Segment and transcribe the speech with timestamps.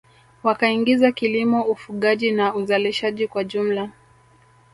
[0.43, 3.91] Wakaingiza kilimo ufugaji na uzalishaji kwa jumla